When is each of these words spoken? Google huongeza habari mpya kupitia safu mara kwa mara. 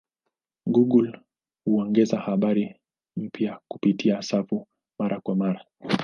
Google 0.65 1.19
huongeza 1.65 2.19
habari 2.19 2.75
mpya 3.17 3.59
kupitia 3.67 4.21
safu 4.21 4.67
mara 4.99 5.21
kwa 5.21 5.35
mara. 5.35 5.65